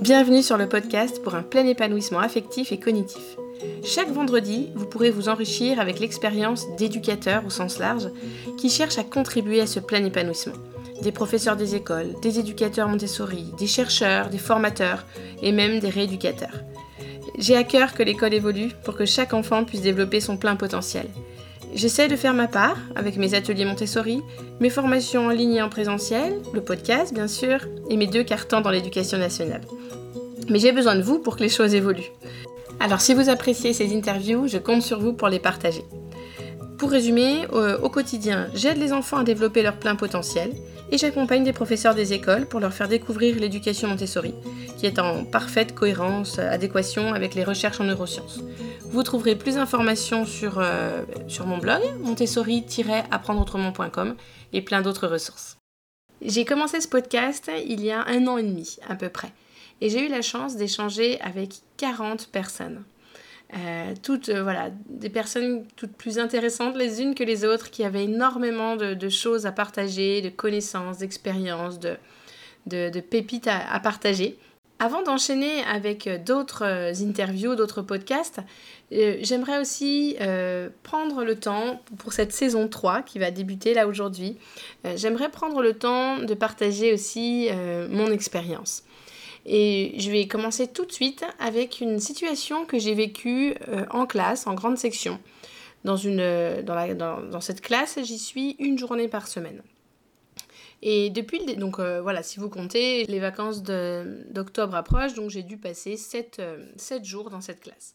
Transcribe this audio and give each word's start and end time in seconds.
Bienvenue 0.00 0.42
sur 0.42 0.56
le 0.56 0.68
podcast 0.68 1.22
pour 1.22 1.34
un 1.34 1.42
plein 1.42 1.66
épanouissement 1.66 2.18
affectif 2.18 2.70
et 2.70 2.78
cognitif. 2.78 3.36
Chaque 3.84 4.10
vendredi, 4.10 4.68
vous 4.74 4.86
pourrez 4.86 5.10
vous 5.10 5.28
enrichir 5.28 5.80
avec 5.80 6.00
l'expérience 6.00 6.66
d'éducateurs 6.76 7.44
au 7.46 7.50
sens 7.50 7.78
large 7.78 8.10
qui 8.58 8.68
cherchent 8.68 8.98
à 8.98 9.04
contribuer 9.04 9.60
à 9.60 9.66
ce 9.66 9.80
plein 9.80 10.04
épanouissement. 10.04 10.54
Des 11.02 11.12
professeurs 11.12 11.56
des 11.56 11.74
écoles, 11.74 12.14
des 12.20 12.38
éducateurs 12.38 12.88
Montessori, 12.88 13.46
des 13.58 13.66
chercheurs, 13.66 14.28
des 14.28 14.38
formateurs 14.38 15.04
et 15.42 15.52
même 15.52 15.80
des 15.80 15.90
rééducateurs. 15.90 16.62
J'ai 17.38 17.56
à 17.56 17.64
cœur 17.64 17.94
que 17.94 18.02
l'école 18.02 18.34
évolue 18.34 18.72
pour 18.84 18.96
que 18.96 19.06
chaque 19.06 19.34
enfant 19.34 19.64
puisse 19.64 19.82
développer 19.82 20.20
son 20.20 20.36
plein 20.36 20.56
potentiel. 20.56 21.06
J'essaie 21.74 22.08
de 22.08 22.16
faire 22.16 22.32
ma 22.32 22.48
part 22.48 22.78
avec 22.94 23.16
mes 23.16 23.34
ateliers 23.34 23.66
Montessori, 23.66 24.22
mes 24.60 24.70
formations 24.70 25.26
en 25.26 25.30
ligne 25.30 25.56
et 25.56 25.62
en 25.62 25.68
présentiel, 25.68 26.40
le 26.54 26.62
podcast 26.62 27.12
bien 27.12 27.28
sûr, 27.28 27.58
et 27.90 27.98
mes 27.98 28.06
deux 28.06 28.24
cartons 28.24 28.62
dans 28.62 28.70
l'éducation 28.70 29.18
nationale. 29.18 29.60
Mais 30.48 30.58
j'ai 30.58 30.72
besoin 30.72 30.96
de 30.96 31.02
vous 31.02 31.18
pour 31.18 31.36
que 31.36 31.42
les 31.42 31.48
choses 31.48 31.74
évoluent. 31.74 32.12
Alors 32.78 33.00
si 33.00 33.14
vous 33.14 33.28
appréciez 33.28 33.72
ces 33.72 33.96
interviews, 33.96 34.48
je 34.48 34.58
compte 34.58 34.82
sur 34.82 35.00
vous 35.00 35.12
pour 35.12 35.28
les 35.28 35.38
partager. 35.38 35.84
Pour 36.78 36.90
résumer, 36.90 37.46
au, 37.82 37.88
quotidien, 37.88 38.48
j'aide 38.54 38.76
les 38.76 38.92
enfants 38.92 39.16
à 39.16 39.24
développer 39.24 39.62
leur 39.62 39.78
plein 39.78 39.96
potentiel 39.96 40.52
et 40.90 40.98
j'accompagne 40.98 41.42
des 41.42 41.54
professeurs 41.54 41.94
des 41.94 42.12
écoles 42.12 42.44
pour 42.46 42.60
leur 42.60 42.74
faire 42.74 42.88
découvrir 42.88 43.40
l'éducation 43.40 43.88
Montessori, 43.88 44.34
qui 44.76 44.84
est 44.84 44.98
en 44.98 45.24
parfaite 45.24 45.74
cohérence, 45.74 46.38
adéquation 46.38 47.14
avec 47.14 47.34
les 47.34 47.44
recherches 47.44 47.80
en 47.80 47.84
neurosciences. 47.84 48.40
Vous 48.90 49.02
trouverez 49.02 49.36
plus 49.36 49.54
d'informations 49.54 50.26
sur, 50.26 50.58
euh, 50.58 51.02
mon 51.44 51.56
blog, 51.58 51.80
montessori-apprendreautrement.com 52.02 54.14
et 54.52 54.60
plein 54.60 54.82
d'autres 54.82 55.08
ressources. 55.08 55.56
J'ai 56.22 56.44
commencé 56.44 56.82
ce 56.82 56.88
podcast 56.88 57.50
il 57.66 57.82
y 57.82 57.90
a 57.90 58.06
un 58.06 58.26
an 58.26 58.36
et 58.36 58.42
demi 58.42 58.76
à 58.86 58.94
peu 58.94 59.08
près 59.08 59.32
et 59.80 59.90
j'ai 59.90 60.06
eu 60.06 60.08
la 60.08 60.22
chance 60.22 60.56
d'échanger 60.56 61.20
avec 61.20 61.54
40 61.76 62.28
personnes. 62.28 62.84
Euh, 63.54 63.94
toutes, 64.02 64.28
euh, 64.28 64.42
voilà, 64.42 64.70
des 64.88 65.08
personnes 65.08 65.64
toutes 65.76 65.92
plus 65.92 66.18
intéressantes 66.18 66.76
les 66.76 67.00
unes 67.00 67.14
que 67.14 67.22
les 67.22 67.44
autres, 67.44 67.70
qui 67.70 67.84
avaient 67.84 68.04
énormément 68.04 68.74
de, 68.76 69.08
choses 69.08 69.46
à 69.46 69.52
partager, 69.52 70.20
de 70.20 70.30
connaissances, 70.30 70.98
d'expériences, 70.98 71.78
de, 71.78 73.00
pépites 73.00 73.46
à, 73.46 73.78
partager. 73.80 74.36
Avant 74.78 75.02
d'enchaîner 75.02 75.62
avec 75.62 76.08
d'autres 76.24 76.64
euh, 76.64 76.92
interviews, 77.00 77.54
d'autres 77.54 77.82
podcasts, 77.82 78.40
j'aimerais 78.90 79.58
aussi 79.58 80.16
prendre 80.82 81.24
le 81.24 81.36
temps 81.36 81.80
pour 81.98 82.12
cette 82.12 82.32
saison 82.32 82.68
3 82.68 83.02
qui 83.02 83.18
va 83.18 83.30
débuter 83.30 83.74
là 83.74 83.88
aujourd'hui. 83.88 84.36
j'aimerais 84.94 85.28
prendre 85.28 85.60
le 85.60 85.72
temps 85.72 86.18
de 86.18 86.34
partager 86.34 86.92
aussi 86.92 87.48
mon 87.90 88.12
expérience. 88.12 88.84
Et 89.48 89.94
je 89.98 90.10
vais 90.10 90.26
commencer 90.26 90.66
tout 90.66 90.84
de 90.84 90.92
suite 90.92 91.24
avec 91.38 91.80
une 91.80 92.00
situation 92.00 92.66
que 92.66 92.80
j'ai 92.80 92.94
vécue 92.94 93.54
euh, 93.68 93.86
en 93.90 94.04
classe, 94.04 94.48
en 94.48 94.54
grande 94.54 94.76
section. 94.76 95.20
Dans, 95.84 95.96
une, 95.96 96.18
euh, 96.18 96.62
dans, 96.62 96.74
la, 96.74 96.94
dans, 96.94 97.40
cette 97.40 97.60
classe, 97.60 98.00
j'y 98.02 98.18
suis 98.18 98.56
une 98.58 98.76
journée 98.76 99.06
par 99.06 99.28
semaine. 99.28 99.62
Et 100.82 101.10
depuis 101.10 101.46
le... 101.46 101.54
Donc 101.54 101.78
euh, 101.78 102.02
voilà, 102.02 102.24
si 102.24 102.40
vous 102.40 102.50
comptez, 102.50 103.06
les 103.06 103.20
vacances 103.20 103.62
d'octobre 103.62 104.74
approchent, 104.74 105.14
donc 105.14 105.30
j'ai 105.30 105.44
dû 105.44 105.58
passer 105.58 105.96
7, 105.96 106.42
jours 107.04 107.30
dans 107.30 107.40
cette 107.40 107.60
classe. 107.60 107.94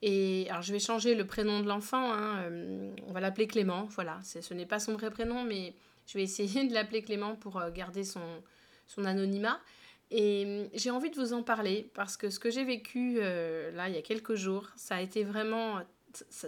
Et 0.00 0.46
alors 0.48 0.62
je 0.62 0.72
vais 0.72 0.78
changer 0.78 1.16
le 1.16 1.26
prénom 1.26 1.58
de 1.58 1.66
l'enfant, 1.66 2.12
hein, 2.12 2.44
on 3.08 3.12
va 3.12 3.20
l'appeler 3.20 3.48
Clément, 3.48 3.88
voilà, 3.96 4.20
ce 4.22 4.54
n'est 4.54 4.66
pas 4.66 4.78
son 4.78 4.92
vrai 4.92 5.10
prénom, 5.10 5.42
mais 5.42 5.74
je 6.06 6.18
vais 6.18 6.22
essayer 6.22 6.64
de 6.68 6.72
l'appeler 6.72 7.02
Clément 7.02 7.34
pour 7.34 7.60
garder 7.74 8.04
son, 8.04 8.20
son 8.86 9.04
anonymat. 9.04 9.58
Et 10.10 10.44
hum, 10.46 10.68
j'ai 10.74 10.90
envie 10.90 11.10
de 11.10 11.16
vous 11.16 11.32
en 11.32 11.42
parler 11.42 11.90
parce 11.94 12.16
que 12.16 12.30
ce 12.30 12.38
que 12.38 12.50
j'ai 12.50 12.64
vécu 12.64 13.16
euh, 13.18 13.70
là 13.72 13.88
il 13.88 13.94
y 13.94 13.98
a 13.98 14.02
quelques 14.02 14.34
jours, 14.34 14.68
ça 14.76 14.96
a 14.96 15.00
été 15.00 15.24
vraiment... 15.24 15.80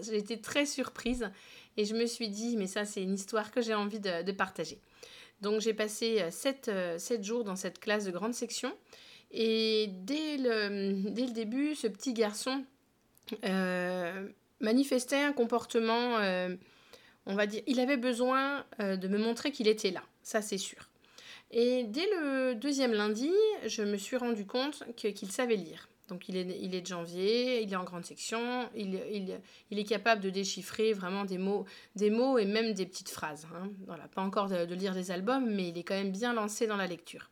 J'ai 0.00 0.16
été 0.16 0.40
très 0.40 0.64
surprise 0.64 1.28
et 1.76 1.84
je 1.84 1.94
me 1.94 2.06
suis 2.06 2.28
dit, 2.28 2.56
mais 2.56 2.68
ça 2.68 2.84
c'est 2.84 3.02
une 3.02 3.14
histoire 3.14 3.50
que 3.50 3.60
j'ai 3.60 3.74
envie 3.74 3.98
de, 3.98 4.30
partager. 4.32 4.78
Donc 5.40 5.60
j'ai 5.60 5.74
passé 5.74 6.24
7, 6.30 6.68
euh, 6.68 6.98
euh, 7.10 7.22
jours 7.22 7.44
dans 7.44 7.56
cette 7.56 7.80
classe 7.80 8.04
de 8.04 8.12
grande 8.12 8.34
section 8.34 8.72
et 9.32 9.88
dès 10.04 10.36
le, 10.36 10.66
hum, 10.66 11.12
dès 11.12 11.26
le 11.26 11.32
début, 11.32 11.74
ce 11.74 11.88
petit 11.88 12.12
garçon 12.12 12.64
manifestait 14.60 15.16
un 15.20 15.32
comportement, 15.32 16.18
on 17.26 17.34
va 17.34 17.46
dire, 17.46 17.62
il 17.66 17.80
avait 17.80 17.96
besoin 17.96 18.64
de 18.78 19.08
me 19.08 19.18
montrer 19.18 19.50
qu'il 19.50 19.66
était 19.66 19.90
là, 19.90 20.04
ça 20.22 20.42
c'est 20.42 20.58
sûr. 20.58 20.88
Et 21.50 21.84
dès 21.84 22.06
le 22.10 22.54
deuxième 22.54 22.92
lundi, 22.92 23.30
je 23.66 23.82
me 23.82 23.96
suis 23.96 24.16
rendu 24.16 24.46
compte 24.46 24.82
qu'il 24.96 25.30
savait 25.30 25.56
lire. 25.56 25.88
Donc 26.08 26.28
il 26.28 26.36
est, 26.36 26.58
il 26.60 26.74
est 26.74 26.82
de 26.82 26.86
janvier, 26.86 27.62
il 27.62 27.72
est 27.72 27.76
en 27.76 27.82
grande 27.84 28.04
section, 28.04 28.68
il, 28.76 29.00
il, 29.12 29.40
il, 29.70 29.78
est 29.78 29.84
capable 29.84 30.20
de 30.20 30.30
déchiffrer 30.30 30.92
vraiment 30.92 31.24
des 31.24 31.38
mots, 31.38 31.64
des 31.96 32.10
mots 32.10 32.38
et 32.38 32.44
même 32.44 32.74
des 32.74 32.86
petites 32.86 33.08
phrases. 33.08 33.46
Hein. 33.54 33.70
Voilà, 33.86 34.06
pas 34.08 34.22
encore 34.22 34.48
de, 34.48 34.74
lire 34.74 34.94
des 34.94 35.10
albums, 35.10 35.50
mais 35.50 35.68
il 35.68 35.78
est 35.78 35.82
quand 35.82 35.96
même 35.96 36.12
bien 36.12 36.32
lancé 36.32 36.68
dans 36.68 36.76
la 36.76 36.86
lecture. 36.86 37.30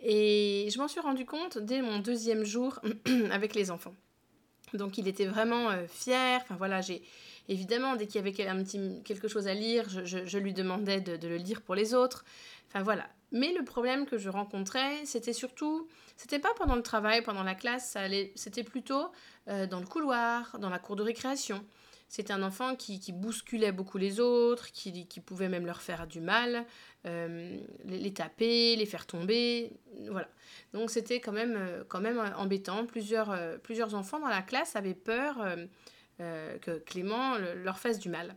Et 0.00 0.68
je 0.72 0.78
m'en 0.78 0.88
suis 0.88 1.00
rendu 1.00 1.26
compte 1.26 1.58
dès 1.58 1.82
mon 1.82 1.98
deuxième 1.98 2.44
jour 2.44 2.80
avec 3.30 3.54
les 3.54 3.70
enfants. 3.70 3.94
Donc 4.72 4.96
il 4.96 5.06
était 5.06 5.26
vraiment 5.26 5.70
euh, 5.70 5.86
fier. 5.86 6.40
Enfin 6.42 6.56
voilà, 6.56 6.80
j'ai 6.80 7.02
évidemment 7.48 7.94
dès 7.96 8.06
qu'il 8.06 8.16
y 8.16 8.18
avait 8.18 8.32
quelque 8.32 9.28
chose 9.28 9.48
à 9.48 9.54
lire, 9.54 9.88
je, 9.90 10.04
je, 10.04 10.24
je 10.24 10.38
lui 10.38 10.54
demandais 10.54 11.00
de, 11.00 11.16
de, 11.16 11.28
le 11.28 11.36
lire 11.36 11.60
pour 11.60 11.74
les 11.74 11.92
autres. 11.92 12.24
Enfin 12.68 12.82
voilà, 12.82 13.06
mais 13.30 13.52
le 13.52 13.64
problème 13.64 14.06
que 14.06 14.16
je 14.16 14.30
rencontrais, 14.30 15.04
c'était 15.04 15.32
surtout, 15.32 15.88
c'était 16.16 16.38
pas 16.38 16.54
pendant 16.56 16.76
le 16.76 16.82
travail, 16.82 17.22
pendant 17.22 17.42
la 17.42 17.54
classe, 17.54 17.96
c'était 18.34 18.64
plutôt 18.64 19.12
euh, 19.48 19.66
dans 19.66 19.80
le 19.80 19.86
couloir, 19.86 20.58
dans 20.58 20.70
la 20.70 20.78
cour 20.78 20.96
de 20.96 21.02
récréation. 21.02 21.64
C'était 22.08 22.32
un 22.32 22.42
enfant 22.42 22.74
qui, 22.74 23.12
bousculait 23.12 23.70
beaucoup 23.70 23.98
les 23.98 24.18
autres, 24.18 24.72
qui, 24.72 25.20
pouvait 25.20 25.50
même 25.50 25.66
leur 25.66 25.82
faire 25.82 26.06
du 26.06 26.22
mal, 26.22 26.64
euh, 27.06 27.58
les, 27.84 28.14
taper, 28.14 28.76
les 28.76 28.86
faire 28.86 29.06
tomber, 29.06 29.72
voilà. 30.08 30.28
Donc 30.72 30.90
c'était 30.90 31.20
quand 31.20 31.32
même, 31.32 31.54
euh, 31.54 31.84
quand 31.86 32.00
même 32.00 32.18
embêtant. 32.36 32.86
Plusieurs, 32.86 33.38
plusieurs 33.62 33.94
enfants 33.94 34.20
dans 34.20 34.28
la 34.28 34.40
classe 34.40 34.74
avaient 34.74 34.94
peur 34.94 35.36
que 36.18 36.78
Clément 36.78 37.36
leur 37.36 37.78
fasse 37.78 37.98
du 37.98 38.08
mal. 38.08 38.34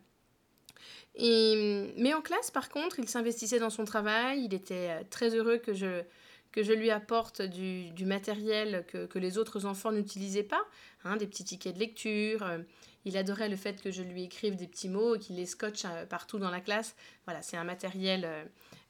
Et, 1.15 1.93
mais 1.97 2.13
en 2.13 2.21
classe, 2.21 2.51
par 2.51 2.69
contre, 2.69 2.99
il 2.99 3.07
s'investissait 3.07 3.59
dans 3.59 3.69
son 3.69 3.85
travail, 3.85 4.45
il 4.45 4.53
était 4.53 4.89
euh, 4.89 5.03
très 5.09 5.35
heureux 5.35 5.57
que 5.57 5.73
je, 5.73 6.03
que 6.51 6.63
je 6.63 6.71
lui 6.71 6.89
apporte 6.89 7.41
du, 7.41 7.89
du 7.91 8.05
matériel 8.05 8.85
que, 8.87 9.05
que, 9.05 9.19
les 9.19 9.37
autres 9.37 9.65
enfants 9.65 9.91
n'utilisaient 9.91 10.43
pas, 10.43 10.63
hein, 11.03 11.17
des 11.17 11.27
petits 11.27 11.43
tickets 11.43 11.75
de 11.75 11.79
lecture. 11.79 12.43
Euh, 12.43 12.59
il 13.03 13.17
adorait 13.17 13.49
le 13.49 13.55
fait 13.55 13.81
que 13.81 13.91
je 13.91 14.03
lui 14.03 14.23
écrive 14.23 14.55
des 14.55 14.67
petits 14.67 14.87
mots 14.87 15.15
et 15.15 15.19
qu'il 15.19 15.35
les 15.35 15.47
scotche 15.47 15.85
euh, 15.85 16.05
partout 16.05 16.37
dans 16.37 16.51
la 16.51 16.61
classe. 16.61 16.95
Voilà, 17.25 17.41
c'est 17.41 17.57
un 17.57 17.63
matériel, 17.63 18.27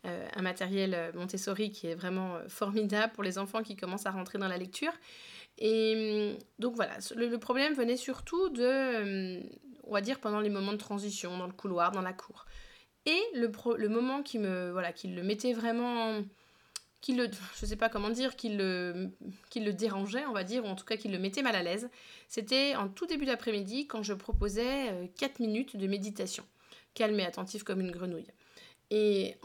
un 0.04 0.42
matériel 0.42 1.12
Montessori 1.16 1.72
qui 1.72 1.88
est 1.88 1.96
vraiment 1.96 2.40
formidable 2.48 3.14
pour 3.14 3.24
les 3.24 3.38
enfants 3.38 3.62
qui 3.62 3.76
commencent 3.76 4.06
à 4.06 4.12
rentrer 4.12 4.38
dans 4.38 4.48
la 4.48 4.58
lecture. 4.58 4.94
Et 5.58 6.38
donc 6.60 6.76
voilà, 6.76 6.98
le 7.16 7.38
problème 7.38 7.74
venait 7.74 7.98
surtout 7.98 8.50
de, 8.50 9.42
on 9.92 9.94
va 9.94 10.02
dire 10.02 10.20
pendant 10.20 10.40
les 10.40 10.50
moments 10.50 10.72
de 10.72 10.78
transition, 10.78 11.38
dans 11.38 11.48
le 11.48 11.54
couloir, 11.54 11.92
dans 11.92 12.02
la 12.02 12.14
cour. 12.14 12.46
Et 13.06 13.20
le, 13.34 13.52
le 13.76 13.90
moment 13.90 14.24
qui 14.24 14.40
me 14.40 14.72
voilà, 14.72 14.94
qui 14.94 15.10
le 15.10 15.22
mettait 15.22 15.54
vraiment 15.54 16.24
qui 17.02 17.14
le 17.14 17.30
je 17.60 17.66
sais 17.66 17.76
pas 17.76 17.90
comment 17.90 18.12
dire 18.12 18.36
qui 18.36 18.50
le 18.50 19.10
qui 19.50 19.60
le 19.60 19.74
dérangeait 19.74 20.24
on 20.28 20.34
va 20.34 20.44
dire 20.44 20.64
ou 20.64 20.68
en 20.68 20.76
tout 20.76 20.86
cas 20.86 20.98
qui 20.98 21.08
le 21.08 21.18
mettait 21.18 21.42
mal 21.42 21.56
à 21.56 21.64
l'aise 21.64 21.90
c'était 22.28 22.76
en 22.76 22.88
tout 22.90 23.08
début 23.08 23.26
d'après-midi 23.26 23.88
quand 23.88 24.04
je 24.04 24.14
proposais 24.14 25.10
4 25.18 25.32
euh, 25.32 25.44
minutes 25.44 25.76
de 25.76 25.88
méditation 25.88 26.46
calme 26.94 27.20
et 27.20 27.26
attentif 27.26 27.64
comme 27.64 27.82
une 27.82 27.90
grenouille 27.90 28.28
et 28.92 29.36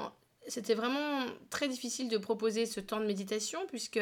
c'était 0.46 0.74
vraiment 0.74 1.24
très 1.48 1.66
difficile 1.66 2.10
de 2.10 2.18
proposer 2.18 2.66
ce 2.66 2.78
temps 2.78 3.00
de 3.00 3.06
méditation 3.06 3.60
puisque 3.68 4.00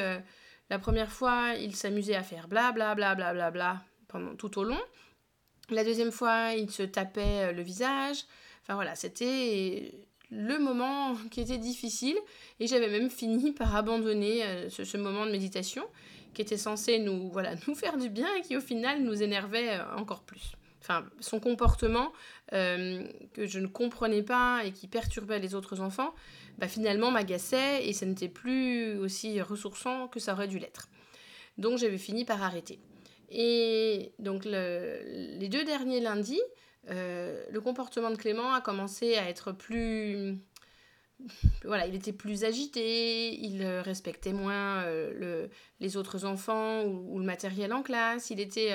la 0.68 0.78
première 0.80 1.12
fois 1.12 1.54
il 1.54 1.76
s'amusait 1.76 2.16
à 2.16 2.24
faire 2.24 2.48
bla 2.48 2.72
bla 2.72 2.96
bla 2.96 3.14
bla 3.14 3.32
bla 3.32 3.52
bla 3.52 3.84
pendant 4.08 4.34
tout 4.34 4.58
au 4.58 4.64
long 4.64 4.80
la 5.70 5.84
deuxième 5.84 6.12
fois, 6.12 6.52
il 6.56 6.70
se 6.70 6.82
tapait 6.82 7.48
euh, 7.48 7.52
le 7.52 7.62
visage. 7.62 8.24
Enfin 8.62 8.74
voilà, 8.74 8.94
c'était 8.94 9.92
le 10.30 10.58
moment 10.58 11.14
qui 11.30 11.40
était 11.40 11.58
difficile 11.58 12.16
et 12.60 12.66
j'avais 12.66 12.88
même 12.88 13.10
fini 13.10 13.52
par 13.58 13.74
abandonner 13.74 14.44
euh, 14.44 14.68
ce, 14.70 14.96
moment 14.96 15.26
de 15.26 15.30
méditation 15.30 15.84
qui 16.34 16.42
était 16.42 16.56
censé 16.56 16.98
nous, 16.98 17.28
voilà, 17.32 17.54
nous 17.66 17.74
faire 17.74 17.96
du 17.96 18.08
bien 18.08 18.28
et 18.36 18.42
qui 18.42 18.56
au 18.56 18.60
final 18.60 19.02
nous 19.02 19.22
énervait 19.22 19.78
euh, 19.78 19.96
encore 19.96 20.22
plus. 20.22 20.52
Enfin, 20.80 21.06
son 21.18 21.40
comportement 21.40 22.12
que 22.50 23.46
je 23.46 23.58
ne 23.58 23.66
comprenais 23.66 24.22
pas 24.22 24.66
et 24.66 24.70
qui 24.70 24.86
perturbait 24.86 25.38
les 25.38 25.54
autres 25.54 25.80
enfants, 25.80 26.14
bah, 26.58 26.68
finalement 26.68 27.10
m'agaçait 27.10 27.88
et 27.88 27.94
ça 27.94 28.04
n'était 28.04 28.28
plus 28.28 28.98
aussi 28.98 29.40
ressourçant 29.40 30.08
que 30.08 30.20
ça 30.20 30.34
aurait 30.34 30.46
dû 30.46 30.58
l'être. 30.58 30.90
Donc 31.56 31.78
j'avais 31.78 31.96
fini 31.96 32.26
par 32.26 32.42
arrêter. 32.42 32.78
Et 33.30 34.12
donc 34.18 34.44
les 34.44 35.48
deux 35.48 35.64
derniers 35.64 36.00
lundis, 36.00 36.42
euh, 36.90 37.44
le 37.50 37.60
comportement 37.60 38.10
de 38.10 38.16
Clément 38.16 38.52
a 38.52 38.60
commencé 38.60 39.16
à 39.16 39.28
être 39.28 39.52
plus, 39.52 40.36
voilà, 41.64 41.86
il 41.86 41.94
était 41.94 42.12
plus 42.12 42.44
agité, 42.44 43.34
il 43.34 43.64
respectait 43.64 44.32
moins 44.32 44.84
le, 44.86 45.48
les 45.80 45.96
autres 45.96 46.24
enfants 46.24 46.84
ou, 46.84 47.18
le 47.18 47.24
matériel 47.24 47.72
en 47.72 47.82
classe, 47.82 48.30
il 48.30 48.40
était... 48.40 48.72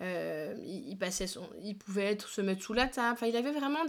il, 0.00 0.96
passait 0.98 1.26
il 1.62 1.76
pouvait 1.76 2.06
être, 2.06 2.28
se 2.28 2.40
mettre 2.40 2.62
sous 2.62 2.74
la 2.74 2.86
table. 2.86 3.12
Enfin, 3.12 3.26
il 3.26 3.36
avait 3.36 3.52
vraiment 3.52 3.84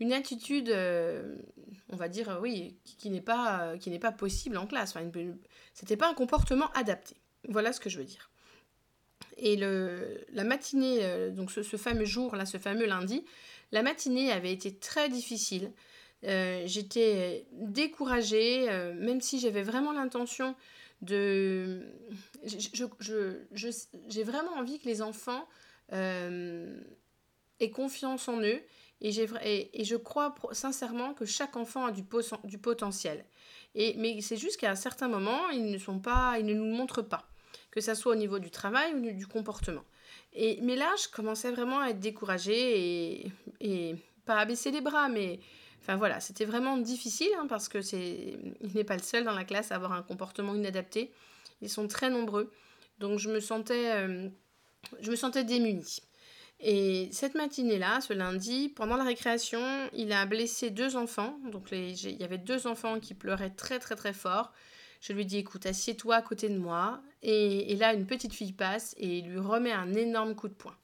une 0.00 0.12
attitude, 0.12 0.70
on 1.90 1.96
va 1.96 2.08
dire, 2.08 2.38
oui, 2.40 2.76
qui, 2.84 3.10
n'est 3.10 3.20
pas, 3.20 3.76
qui 3.78 3.90
n'est 3.90 3.98
pas 3.98 4.12
possible 4.12 4.56
en 4.56 4.66
classe. 4.66 4.94
Enfin, 4.96 5.08
c'était 5.74 5.96
pas 5.96 6.08
un 6.08 6.14
comportement 6.14 6.70
adapté. 6.72 7.16
Voilà 7.48 7.72
ce 7.72 7.80
que 7.80 7.88
je 7.88 7.98
veux 7.98 8.04
dire. 8.04 8.30
Et 9.38 9.56
le, 9.56 10.20
la 10.32 10.44
matinée, 10.44 10.98
euh, 11.02 11.30
donc 11.30 11.50
ce, 11.52 11.62
fameux 11.62 12.04
jour-là, 12.04 12.44
ce 12.44 12.58
fameux 12.58 12.86
lundi, 12.86 13.24
la 13.70 13.82
matinée 13.82 14.32
avait 14.32 14.52
été 14.52 14.74
très 14.74 15.08
difficile. 15.08 15.72
Euh, 16.24 16.62
j'étais 16.66 17.46
découragée, 17.52 18.68
euh, 18.68 18.92
même 18.94 19.20
si 19.20 19.38
j'avais 19.38 19.62
vraiment 19.62 19.92
l'intention 19.92 20.56
de... 21.02 21.82
J'ai 22.44 24.24
vraiment 24.24 24.52
envie 24.54 24.80
que 24.80 24.86
les 24.86 25.00
enfants 25.02 25.46
aient 25.92 27.70
confiance 27.72 28.28
en 28.28 28.42
eux. 28.42 28.60
Et, 29.00 29.80
et, 29.80 29.84
je 29.84 29.94
crois 29.94 30.34
sincèrement 30.50 31.14
que 31.14 31.24
chaque 31.24 31.56
enfant 31.56 31.86
a 31.86 31.92
du, 31.92 32.02
du 32.42 32.58
potentiel. 32.58 33.24
Et, 33.76 33.94
mais 33.96 34.20
c'est 34.22 34.36
juste 34.36 34.56
qu'à 34.56 34.72
un 34.72 34.74
certain 34.74 35.06
moment, 35.06 35.50
ils 35.50 35.70
ne, 35.70 35.78
sont 35.78 36.00
pas, 36.00 36.36
ils 36.40 36.46
ne 36.46 36.54
nous 36.54 36.64
montrent 36.64 37.02
pas 37.02 37.28
que 37.70 37.80
ça 37.80 37.94
soit 37.94 38.12
au 38.12 38.16
niveau 38.16 38.38
du 38.38 38.50
travail 38.50 38.94
ou 38.94 39.12
du 39.12 39.26
comportement. 39.26 39.84
Et, 40.32 40.58
mais 40.62 40.76
là, 40.76 40.92
je 41.02 41.08
commençais 41.08 41.50
vraiment 41.50 41.80
à 41.80 41.90
être 41.90 42.00
découragée 42.00 43.32
et, 43.60 43.96
pas 44.24 44.36
à 44.36 44.44
baisser 44.44 44.70
les 44.70 44.82
bras, 44.82 45.08
mais 45.08 45.40
enfin 45.80 45.96
voilà, 45.96 46.20
c'était 46.20 46.44
vraiment 46.44 46.76
difficile 46.76 47.30
hein, 47.38 47.46
parce 47.48 47.68
que 47.68 47.80
c'est, 47.80 48.36
il 48.60 48.74
n'est 48.74 48.84
pas 48.84 48.96
le 48.96 49.02
seul 49.02 49.24
dans 49.24 49.32
la 49.32 49.44
classe 49.44 49.72
à 49.72 49.76
avoir 49.76 49.92
un 49.92 50.02
comportement 50.02 50.54
inadapté. 50.54 51.10
Ils 51.62 51.70
sont 51.70 51.88
très 51.88 52.10
nombreux, 52.10 52.52
donc 52.98 53.18
je 53.18 53.30
me 53.30 53.40
sentais, 53.40 53.90
euh, 53.92 54.28
je 55.00 55.10
me 55.10 55.16
sentais 55.16 55.44
démunie. 55.44 56.02
Et 56.60 57.08
cette 57.12 57.34
matinée-là, 57.34 58.00
ce 58.00 58.12
lundi, 58.12 58.68
pendant 58.68 58.96
la 58.96 59.04
récréation, 59.04 59.60
il 59.92 60.12
a 60.12 60.26
blessé 60.26 60.70
deux 60.70 60.96
enfants. 60.96 61.38
Donc 61.52 61.70
les, 61.70 62.06
il 62.06 62.20
y 62.20 62.24
avait 62.24 62.38
deux 62.38 62.66
enfants 62.66 62.98
qui 62.98 63.14
pleuraient 63.14 63.50
très 63.50 63.78
très 63.78 63.94
très 63.94 64.12
fort. 64.12 64.52
Je 65.00 65.12
lui 65.12 65.24
dis 65.24 65.38
écoute, 65.38 65.66
assieds-toi 65.66 66.16
à 66.16 66.22
côté 66.22 66.48
de 66.48 66.58
moi. 66.58 67.00
Et, 67.22 67.74
là, 67.76 67.94
une 67.94 68.06
petite 68.06 68.32
fille 68.32 68.52
passe 68.52 68.94
et 68.98 69.20
lui 69.22 69.38
remet 69.38 69.72
un 69.72 69.94
énorme 69.94 70.34
coup 70.34 70.48
de 70.48 70.54
poing. 70.54 70.76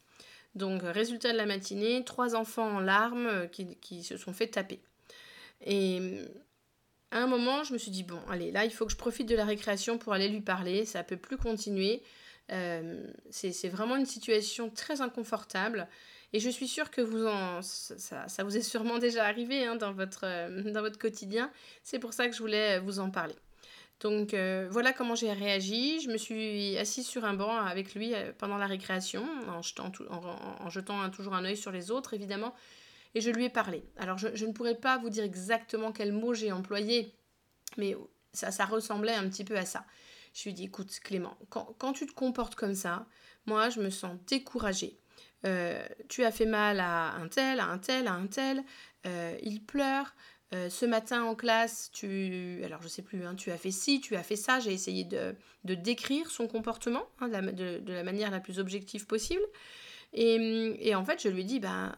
Donc, 0.54 0.82
résultat 0.84 1.32
de 1.32 1.36
la 1.36 1.46
matinée, 1.46 2.04
trois 2.04 2.36
enfants 2.36 2.76
en 2.76 2.80
larmes 2.80 3.26
euh, 3.26 3.46
qui, 3.46 4.04
se 4.04 4.16
sont 4.16 4.32
fait 4.32 4.46
taper. 4.46 4.80
Et 5.66 6.20
à 7.10 7.18
un 7.18 7.26
moment, 7.26 7.64
je 7.64 7.72
me 7.72 7.78
suis 7.78 7.90
dit, 7.90 8.04
bon, 8.04 8.20
allez, 8.28 8.52
là, 8.52 8.64
il 8.64 8.72
faut 8.72 8.86
que 8.86 8.92
je 8.92 8.96
profite 8.96 9.28
de 9.28 9.34
la 9.34 9.44
récréation 9.44 9.98
pour 9.98 10.12
aller 10.12 10.28
lui 10.28 10.40
parler. 10.40 10.84
Ça 10.84 11.00
ne 11.00 11.04
peut 11.04 11.16
plus 11.16 11.36
continuer. 11.36 12.02
Euh, 12.52 13.02
c'est 13.30 13.68
vraiment 13.68 13.96
une 13.96 14.06
situation 14.06 14.70
très 14.70 15.00
inconfortable. 15.00 15.88
Et 16.32 16.40
je 16.40 16.50
suis 16.50 16.66
sûre 16.66 16.90
que 16.90 17.00
vous 17.00 17.26
en, 17.26 17.62
ça, 17.62 18.26
ça 18.26 18.42
vous 18.42 18.56
est 18.56 18.62
sûrement 18.62 18.98
déjà 18.98 19.24
arrivé 19.24 19.64
hein, 19.64 19.76
dans, 19.76 19.92
votre, 19.92 20.24
euh, 20.24 20.62
dans 20.72 20.80
votre 20.80 20.98
quotidien. 20.98 21.50
C'est 21.82 21.98
pour 21.98 22.12
ça 22.12 22.28
que 22.28 22.34
je 22.34 22.40
voulais 22.40 22.80
vous 22.80 22.98
en 22.98 23.10
parler. 23.10 23.36
Donc 24.00 24.34
euh, 24.34 24.68
voilà 24.70 24.92
comment 24.92 25.14
j'ai 25.14 25.32
réagi. 25.32 26.00
Je 26.00 26.10
me 26.10 26.16
suis 26.16 26.76
assise 26.78 27.06
sur 27.06 27.24
un 27.24 27.34
banc 27.34 27.56
avec 27.56 27.94
lui 27.94 28.14
euh, 28.14 28.32
pendant 28.36 28.58
la 28.58 28.66
récréation, 28.66 29.26
en 29.48 29.62
jetant, 29.62 29.90
toujours 31.10 31.34
un 31.34 31.44
œil 31.44 31.56
sur 31.56 31.70
les 31.70 31.90
autres, 31.90 32.14
évidemment, 32.14 32.54
et 33.14 33.20
je 33.20 33.30
lui 33.30 33.44
ai 33.44 33.50
parlé. 33.50 33.84
Alors 33.96 34.18
je, 34.18 34.44
ne 34.44 34.52
pourrais 34.52 34.74
pas 34.74 34.98
vous 34.98 35.10
dire 35.10 35.24
exactement 35.24 35.92
quel 35.92 36.12
mot 36.12 36.34
j'ai 36.34 36.52
employé, 36.52 37.14
mais 37.76 37.96
ça, 38.32 38.50
ça 38.50 38.64
ressemblait 38.64 39.14
un 39.14 39.28
petit 39.28 39.44
peu 39.44 39.56
à 39.56 39.64
ça. 39.64 39.84
Je 40.34 40.44
lui 40.44 40.50
ai 40.50 40.52
dit, 40.52 40.64
écoute 40.64 40.98
Clément, 41.02 41.38
quand, 41.48 41.92
tu 41.92 42.06
te 42.06 42.12
comportes 42.12 42.56
comme 42.56 42.74
ça, 42.74 43.06
moi 43.46 43.70
je 43.70 43.80
me 43.80 43.90
sens 43.90 44.18
découragée. 44.26 44.98
Euh, 45.46 45.84
tu 46.08 46.24
as 46.24 46.32
fait 46.32 46.46
mal 46.46 46.80
à 46.80 47.12
un 47.14 47.28
tel, 47.28 47.60
à 47.60 47.66
un 47.66 47.78
tel, 47.78 48.08
à 48.08 48.14
un 48.14 48.26
tel, 48.26 48.64
il 49.42 49.62
pleure, 49.64 50.14
euh, 50.54 50.70
ce 50.70 50.86
matin 50.86 51.24
en 51.24 51.34
classe, 51.34 51.90
tu, 51.92 52.60
alors 52.64 52.80
je 52.80 52.86
sais 52.86 53.02
plus, 53.02 53.24
hein, 53.26 53.34
tu 53.34 53.50
as 53.50 53.56
fait 53.56 53.72
ci, 53.72 54.00
tu 54.00 54.14
as 54.14 54.22
fait 54.22 54.36
ça. 54.36 54.60
J'ai 54.60 54.72
essayé 54.72 55.04
de, 55.04 55.34
décrire 55.64 56.30
son 56.30 56.46
comportement 56.46 57.02
hein, 57.20 57.28
de, 57.28 57.82
la, 57.86 58.04
manière 58.04 58.30
la 58.30 58.40
plus 58.40 58.60
objective 58.60 59.06
possible. 59.06 59.42
Et, 60.12 60.94
en 60.94 61.04
fait, 61.04 61.20
je 61.20 61.28
lui 61.28 61.44
dit, 61.44 61.58
ben, 61.58 61.92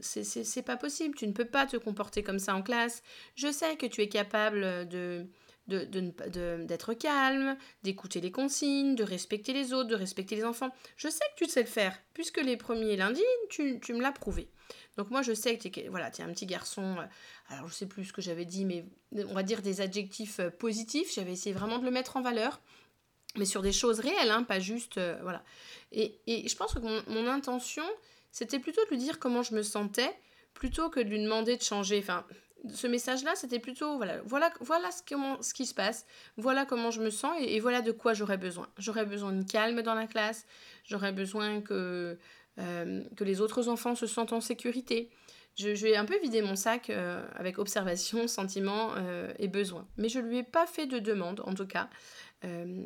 c'est 0.00 0.62
pas 0.62 0.76
possible, 0.76 1.14
tu 1.14 1.26
ne 1.26 1.32
peux 1.32 1.46
pas 1.46 1.64
te 1.64 1.78
comporter 1.78 2.22
comme 2.22 2.38
ça 2.38 2.54
en 2.54 2.60
classe. 2.60 3.02
Je 3.34 3.50
sais 3.50 3.76
que 3.76 3.86
tu 3.86 4.02
es 4.02 4.08
capable 4.08 4.86
de 4.88 5.24
d'être 5.68 6.94
calme, 6.94 7.56
d'écouter 7.82 8.20
les 8.20 8.32
consignes, 8.32 8.94
de 8.94 9.04
respecter 9.04 9.52
les 9.52 9.72
autres, 9.72 9.88
de 9.88 9.94
respecter 9.94 10.36
les 10.36 10.44
enfants. 10.44 10.70
Je 10.96 11.08
sais 11.08 11.24
que 11.36 11.44
tu 11.44 11.50
sais 11.50 11.62
le 11.62 11.68
faire, 11.68 11.98
puisque 12.14 12.38
les 12.38 12.56
premiers 12.56 12.96
lundis, 12.96 13.22
tu, 13.48 13.78
tu 13.80 13.94
me 13.94 14.00
l'as 14.00 14.12
prouvé. 14.12 14.48
Donc 14.96 15.10
moi, 15.10 15.22
je 15.22 15.32
sais 15.32 15.56
que 15.56 15.68
tu 15.68 15.80
es, 15.80 15.88
voilà, 15.88 16.06
un 16.06 16.32
petit 16.32 16.46
garçon, 16.46 16.96
euh, 16.98 17.04
alors 17.48 17.68
je 17.68 17.74
sais 17.74 17.86
plus 17.86 18.04
ce 18.04 18.12
que 18.12 18.20
j'avais 18.20 18.44
dit, 18.44 18.64
mais 18.64 18.84
on 19.16 19.34
va 19.34 19.42
dire 19.42 19.62
des 19.62 19.80
adjectifs 19.80 20.40
euh, 20.40 20.50
positifs, 20.50 21.14
j'avais 21.14 21.32
essayé 21.32 21.54
vraiment 21.54 21.78
de 21.78 21.84
le 21.84 21.90
mettre 21.90 22.16
en 22.16 22.22
valeur, 22.22 22.60
mais 23.36 23.46
sur 23.46 23.62
des 23.62 23.72
choses 23.72 24.00
réelles, 24.00 24.30
hein, 24.30 24.42
pas 24.42 24.60
juste... 24.60 24.98
Euh, 24.98 25.18
voilà. 25.22 25.42
Et, 25.92 26.18
je 26.26 26.56
pense 26.56 26.74
que 26.74 26.80
mon, 26.80 27.26
intention, 27.26 27.84
c'était 28.30 28.58
plutôt 28.58 28.84
de 28.84 28.90
lui 28.90 28.98
dire 28.98 29.18
comment 29.18 29.42
je 29.42 29.54
me 29.54 29.62
sentais, 29.62 30.14
plutôt 30.54 30.90
que 30.90 31.00
de 31.00 31.08
lui 31.08 31.22
demander 31.22 31.56
de 31.56 31.62
changer. 31.62 31.98
Enfin, 31.98 32.26
ce 32.72 32.86
message-là, 32.86 33.32
c'était 33.34 33.58
plutôt, 33.58 33.96
voilà, 33.96 34.20
voilà, 34.24 34.52
voilà 34.60 34.90
ce, 34.90 35.52
qui 35.54 35.66
se 35.66 35.74
passe, 35.74 36.06
voilà 36.36 36.64
comment 36.64 36.90
je 36.90 37.00
me 37.00 37.10
sens 37.10 37.34
et, 37.40 37.58
voilà 37.60 37.82
de 37.82 37.92
quoi 37.92 38.14
j'aurais 38.14 38.38
besoin. 38.38 38.68
J'aurais 38.78 39.06
besoin 39.06 39.32
de 39.32 39.42
calme 39.42 39.82
dans 39.82 39.94
la 39.94 40.06
classe, 40.06 40.46
j'aurais 40.84 41.12
besoin 41.12 41.60
que 41.60 42.18
euh, 42.58 43.02
que 43.16 43.24
les 43.24 43.40
autres 43.40 43.68
enfants 43.68 43.94
se 43.94 44.06
sentent 44.06 44.34
en 44.34 44.42
sécurité. 44.42 45.08
Je, 45.56 45.68
vais 45.68 45.96
un 45.96 46.04
peu 46.04 46.18
vider 46.18 46.40
mon 46.42 46.56
sac 46.56 46.90
euh, 46.90 47.26
avec 47.34 47.58
observation, 47.58 48.26
sentiment 48.28 48.90
euh, 48.96 49.32
et 49.38 49.48
besoin. 49.48 49.86
Mais 49.96 50.08
je 50.08 50.18
ne 50.18 50.26
lui 50.26 50.38
ai 50.38 50.42
pas 50.42 50.66
fait 50.66 50.86
de 50.86 50.98
demande, 50.98 51.42
en 51.44 51.54
tout 51.54 51.66
cas. 51.66 51.88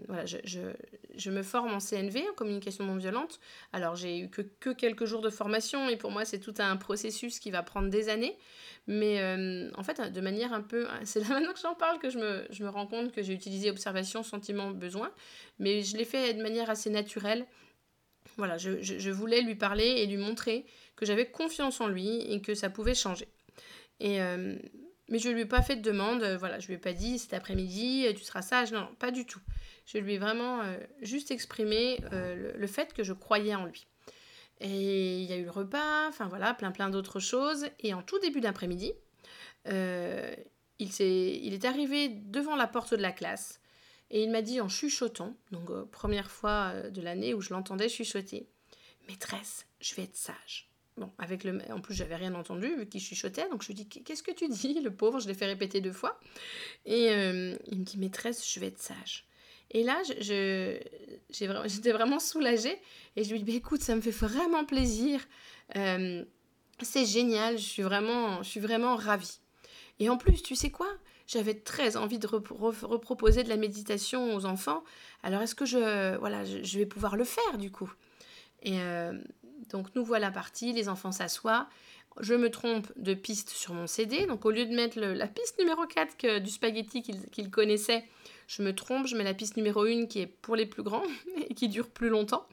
Voilà, 0.08 0.24
je, 0.26 1.30
me 1.30 1.42
forme 1.42 1.72
en 1.72 1.80
CNV, 1.80 2.28
en 2.30 2.34
communication 2.34 2.84
non 2.84 2.96
violente. 2.96 3.40
Alors, 3.72 3.96
j'ai 3.96 4.18
eu 4.18 4.28
que, 4.28 4.42
que, 4.42 4.70
quelques 4.70 5.06
jours 5.06 5.22
de 5.22 5.30
formation 5.30 5.88
et 5.88 5.96
pour 5.96 6.10
moi, 6.10 6.24
c'est 6.24 6.40
tout 6.40 6.54
un 6.58 6.76
processus 6.76 7.38
qui 7.38 7.50
va 7.50 7.62
prendre 7.62 7.88
des 7.88 8.08
années. 8.08 8.36
Mais 8.86 9.20
en 9.76 9.82
fait, 9.82 10.00
de 10.12 10.20
manière 10.20 10.52
un 10.52 10.60
peu. 10.60 10.86
C'est 11.04 11.20
là 11.20 11.28
maintenant 11.28 11.52
que 11.52 11.60
j'en 11.60 11.74
parle 11.74 11.98
que 11.98 12.10
je 12.10 12.18
me, 12.18 12.46
je 12.50 12.62
me 12.62 12.68
rends 12.68 12.86
compte 12.86 13.12
que 13.12 13.22
j'ai 13.22 13.32
utilisé 13.32 13.70
observation, 13.70 14.22
sentiment, 14.22 14.70
besoin. 14.70 15.10
Mais 15.58 15.82
je 15.82 15.96
l'ai 15.96 16.04
fait 16.04 16.34
de 16.34 16.42
manière 16.42 16.70
assez 16.70 16.90
naturelle 16.90 17.46
voilà, 18.36 18.58
je, 18.58 19.10
voulais 19.10 19.40
lui 19.40 19.54
parler 19.54 19.86
et 19.86 20.06
lui 20.06 20.18
montrer 20.18 20.66
que 20.94 21.06
j'avais 21.06 21.26
confiance 21.26 21.80
en 21.80 21.88
lui 21.88 22.20
et 22.32 22.40
que 22.42 22.54
ça 22.54 22.68
pouvait 22.68 22.94
changer. 22.94 23.28
Et, 24.00 24.20
euh, 24.20 24.56
mais 25.08 25.18
je 25.18 25.28
ne 25.28 25.34
lui 25.34 25.42
ai 25.42 25.46
pas 25.46 25.62
fait 25.62 25.76
de 25.76 25.82
demande, 25.82 26.22
euh, 26.22 26.36
voilà, 26.36 26.58
je 26.58 26.66
lui 26.66 26.74
ai 26.74 26.78
pas 26.78 26.92
dit 26.92 27.18
cet 27.18 27.34
après-midi 27.34 28.06
euh, 28.06 28.12
tu 28.12 28.24
seras 28.24 28.42
sage, 28.42 28.72
non, 28.72 28.88
pas 28.98 29.10
du 29.10 29.26
tout. 29.26 29.40
Je 29.86 29.98
lui 29.98 30.14
ai 30.14 30.18
vraiment 30.18 30.62
juste 31.00 31.30
exprimé 31.30 32.00
le, 32.10 32.66
fait 32.66 32.92
que 32.92 33.04
je 33.04 33.12
croyais 33.12 33.54
en 33.54 33.66
lui. 33.66 33.86
Et 34.60 35.20
il 35.20 35.30
y 35.30 35.32
a 35.32 35.36
eu 35.36 35.44
le 35.44 35.50
repas, 35.50 36.08
enfin 36.08 36.26
voilà, 36.26 36.54
plein 36.54 36.72
plein 36.72 36.90
d'autres 36.90 37.20
choses. 37.20 37.66
Et 37.78 37.94
en 37.94 38.02
tout 38.02 38.18
début 38.18 38.40
d'après-midi, 38.40 38.94
il, 39.66 40.20
il 40.80 41.54
est 41.54 41.64
arrivé 41.64 42.08
devant 42.08 42.56
la 42.56 42.66
porte 42.66 42.94
de 42.94 43.00
la 43.00 43.12
classe 43.12 43.60
et 44.10 44.22
il 44.22 44.30
m'a 44.30 44.42
dit 44.42 44.60
en 44.60 44.68
chuchotant, 44.68 45.36
donc 45.50 45.68
euh, 45.70 45.84
première 45.90 46.30
fois 46.30 46.70
euh, 46.74 46.90
de 46.90 47.02
l'année 47.02 47.34
où 47.34 47.40
je 47.40 47.52
l'entendais 47.52 47.88
chuchoter, 47.88 48.48
Maîtresse, 49.08 49.66
je 49.80 49.94
vais 49.94 50.04
être 50.04 50.16
sage. 50.16 50.70
Bon, 50.96 51.10
avec 51.18 51.44
le, 51.44 51.60
en 51.70 51.80
plus, 51.80 51.94
j'avais 51.94 52.16
rien 52.16 52.34
entendu 52.34 52.74
vu 52.74 52.86
qu'il 52.86 53.00
chuchotait, 53.00 53.48
donc 53.50 53.62
je 53.62 53.68
lui 53.68 53.74
dis 53.74 53.86
Qu'est-ce 53.86 54.22
que 54.22 54.32
tu 54.32 54.48
dis 54.48 54.80
Le 54.80 54.90
pauvre, 54.90 55.20
je 55.20 55.28
l'ai 55.28 55.34
fait 55.34 55.46
répéter 55.46 55.80
deux 55.80 55.92
fois. 55.92 56.18
Et 56.86 57.10
euh, 57.10 57.54
il 57.66 57.80
me 57.80 57.84
dit 57.84 57.98
Maîtresse, 57.98 58.50
je 58.50 58.60
vais 58.60 58.68
être 58.68 58.80
sage. 58.80 59.26
Et 59.72 59.82
là, 59.82 60.00
je, 60.20 60.78
j'étais 61.30 61.92
vraiment 61.92 62.18
soulagée 62.18 62.78
et 63.16 63.24
je 63.24 63.32
lui 63.32 63.42
dis 63.42 63.52
bah, 63.52 63.56
Écoute, 63.58 63.82
ça 63.82 63.94
me 63.94 64.00
fait 64.00 64.10
vraiment 64.10 64.64
plaisir. 64.64 65.20
c'est 65.74 67.04
génial, 67.04 67.58
je 67.58 67.64
suis 67.64 67.82
vraiment, 67.82 68.42
je 68.42 68.48
suis 68.48 68.60
vraiment 68.60 68.96
ravie. 68.96 69.40
Et 69.98 70.08
en 70.08 70.16
plus, 70.16 70.42
tu 70.42 70.54
sais 70.54 70.70
quoi? 70.70 70.88
J'avais 71.26 71.54
très 71.54 71.96
envie 71.96 72.18
de 72.18 72.26
reproposer 72.26 73.42
de 73.42 73.48
la 73.48 73.56
méditation 73.56 74.34
aux 74.34 74.44
enfants. 74.44 74.84
Alors 75.22 75.42
est-ce 75.42 75.54
que 75.54 75.66
je, 75.66 76.16
voilà, 76.18 76.44
je, 76.44 76.78
vais 76.78 76.86
pouvoir 76.86 77.16
le 77.16 77.24
faire 77.24 77.58
du 77.58 77.70
coup? 77.72 77.92
Et 78.62 78.80
euh, 78.80 79.12
donc 79.70 79.94
nous 79.94 80.04
voilà 80.04 80.30
partis, 80.30 80.72
les 80.72 80.88
enfants 80.88 81.12
s'assoient. 81.12 81.68
Je 82.20 82.34
me 82.34 82.50
trompe 82.50 82.90
de 82.96 83.14
piste 83.14 83.50
sur 83.50 83.74
mon 83.74 83.86
CD. 83.86 84.26
Donc 84.26 84.44
au 84.44 84.50
lieu 84.50 84.64
de 84.64 84.74
mettre 84.74 84.98
la 84.98 85.26
piste 85.26 85.58
numéro 85.58 85.86
4 85.86 86.38
du 86.38 86.50
spaghetti 86.50 87.02
qu'il 87.02 87.50
connaissait, 87.50 88.04
je 88.46 88.62
me 88.62 88.74
trompe, 88.74 89.06
je 89.06 89.16
mets 89.16 89.24
la 89.24 89.34
piste 89.34 89.56
numéro 89.56 89.82
1 89.82 90.06
qui 90.06 90.20
est 90.20 90.26
pour 90.26 90.56
les 90.56 90.66
plus 90.66 90.82
grands 90.82 91.04
et 91.48 91.54
qui 91.54 91.68
dure 91.68 91.88
plus 91.88 92.08
longtemps. 92.08 92.46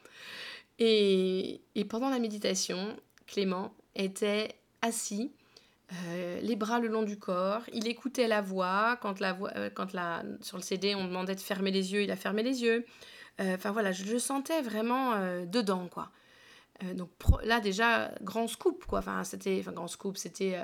Et, 0.80 1.62
pendant 1.90 2.10
la 2.10 2.20
méditation, 2.20 2.98
Clément 3.28 3.74
était 3.96 4.56
assis 4.82 5.32
les 6.42 6.56
bras 6.56 6.80
le 6.80 6.88
long 6.88 7.04
du 7.04 7.20
corps. 7.20 7.62
Il 7.72 7.88
écoutait 7.88 8.28
la 8.28 8.42
voix. 8.42 8.98
Quand, 9.00 9.20
la 9.20 9.34
voix, 9.34 9.52
quand 9.76 9.94
la, 9.94 10.24
sur 10.42 10.58
le 10.58 10.64
CD, 10.64 10.96
on 10.96 11.06
demandait 11.06 11.36
de 11.36 11.40
fermer 11.40 11.70
les 11.70 11.94
yeux, 11.94 12.02
il 12.02 12.10
a 12.10 12.16
fermé 12.16 12.42
les 12.42 12.64
yeux. 12.64 12.84
Enfin 13.40 13.72
voilà, 13.72 13.92
je 13.92 14.04
le 14.06 14.18
sentais 14.18 14.64
vraiment 14.64 15.16
dedans, 15.46 15.88
quoi. 15.88 16.10
Donc 16.96 17.10
là, 17.44 17.60
déjà, 17.60 18.14
grand 18.22 18.48
scoop, 18.48 18.86
quoi. 18.86 19.00
Enfin, 19.00 19.24
c'était... 19.24 19.58
Enfin, 19.60 19.72
grand 19.72 19.88
scoop, 19.88 20.18
c'était... 20.18 20.60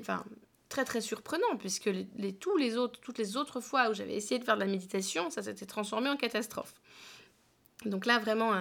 enfin, 0.00 0.24
très 0.68 0.84
très 0.84 1.00
surprenant 1.00 1.56
puisque 1.58 1.88
les, 2.16 2.34
tous 2.34 2.56
les 2.56 2.76
autres, 2.76 3.00
toutes 3.00 3.18
les 3.18 3.36
autres 3.36 3.60
fois 3.60 3.88
où 3.88 3.94
j'avais 3.94 4.14
essayé 4.14 4.40
de 4.40 4.44
faire 4.44 4.56
de 4.56 4.60
la 4.60 4.66
méditation, 4.66 5.30
ça 5.30 5.42
s'était 5.42 5.64
transformé 5.64 6.08
en 6.08 6.16
catastrophe. 6.16 6.74
Donc 7.84 8.04
là, 8.04 8.18
vraiment, 8.18 8.52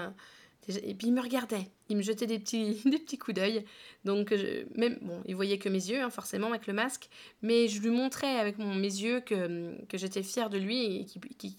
et 0.67 0.95
puis 0.95 1.07
il 1.07 1.13
me 1.13 1.21
regardait, 1.21 1.69
il 1.89 1.97
me 1.97 2.01
jetait 2.01 2.25
des 2.25 2.39
petits, 2.39 2.81
des 2.85 2.97
petits 2.97 3.17
coups 3.17 3.35
d'œil. 3.35 3.65
Donc, 4.03 4.33
même, 4.75 4.97
bon, 5.01 5.21
il 5.25 5.35
voyait 5.35 5.57
que 5.57 5.69
mes 5.69 5.89
yeux, 5.89 6.01
hein, 6.01 6.09
forcément, 6.09 6.47
avec 6.47 6.67
le 6.67 6.73
masque, 6.73 7.09
mais 7.41 7.67
je 7.67 7.81
lui 7.81 7.89
montrais 7.89 8.39
avec 8.39 8.57
mon, 8.57 8.73
mes 8.73 8.81
yeux 8.81 9.21
que, 9.21 9.75
que 9.85 9.97
j'étais 9.97 10.23
fière 10.23 10.49
de 10.49 10.57
lui 10.57 11.07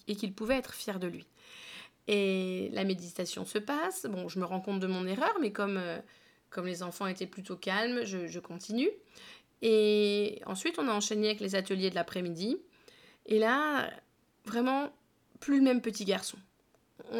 et 0.07 0.15
qu'il 0.15 0.33
pouvait 0.33 0.57
être 0.57 0.73
fier 0.73 0.99
de 0.99 1.07
lui. 1.07 1.25
Et 2.07 2.69
la 2.71 2.83
méditation 2.83 3.45
se 3.45 3.57
passe. 3.57 4.05
Bon, 4.09 4.29
je 4.29 4.39
me 4.39 4.45
rends 4.45 4.61
compte 4.61 4.79
de 4.79 4.87
mon 4.87 5.05
erreur, 5.05 5.35
mais 5.41 5.51
comme, 5.51 5.77
euh, 5.77 5.99
comme 6.49 6.65
les 6.65 6.83
enfants 6.83 7.07
étaient 7.07 7.27
plutôt 7.27 7.57
calmes, 7.57 8.05
je, 8.05 8.27
je 8.27 8.39
continue. 8.39 8.89
Et 9.61 10.41
ensuite, 10.45 10.79
on 10.79 10.87
a 10.87 10.93
enchaîné 10.93 11.27
avec 11.27 11.39
les 11.39 11.55
ateliers 11.55 11.89
de 11.89 11.95
l'après-midi. 11.95 12.57
Et 13.25 13.39
là, 13.39 13.89
vraiment, 14.45 14.89
plus 15.39 15.57
le 15.57 15.63
même 15.63 15.81
petit 15.81 16.05
garçon. 16.05 16.37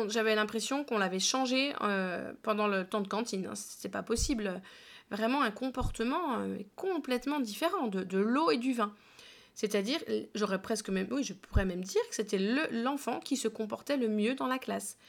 J'avais 0.08 0.36
l'impression 0.36 0.84
qu'on 0.84 0.98
l'avait 0.98 1.20
changé 1.20 1.74
euh, 1.82 2.34
pendant 2.41 2.67
le 2.67 2.86
temps 2.86 3.01
de 3.01 3.08
cantine. 3.08 3.46
Hein. 3.48 3.56
C'est 3.56 3.91
pas 3.91 4.03
possible. 4.03 4.62
Vraiment 5.12 5.41
un 5.41 5.51
comportement 5.51 6.39
euh, 6.39 6.58
complètement 6.75 7.39
différent 7.39 7.88
de, 7.88 8.03
de 8.03 8.17
l'eau 8.17 8.51
et 8.51 8.58
du 8.58 8.74
vin. 8.74 8.94
C'est-à-dire, 9.57 9.97
j'aurais 10.35 10.61
presque 10.61 10.89
même, 10.89 11.07
oui, 11.09 11.23
je 11.23 11.33
pourrais 11.33 11.65
même 11.65 11.83
dire 11.83 12.01
que 12.09 12.13
c'était 12.13 12.37
l'enfant 12.69 13.19
qui 13.19 13.35
se 13.35 13.47
comportait 13.47 13.97
le 13.97 14.07
mieux 14.07 14.35
dans 14.35 14.45
la 14.45 14.59
classe. 14.59 14.99